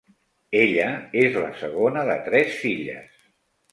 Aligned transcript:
Ella 0.61 0.87
és 1.25 1.37
la 1.43 1.51
segona 1.65 2.07
de 2.11 2.17
tres 2.31 2.59
filles. 2.63 3.13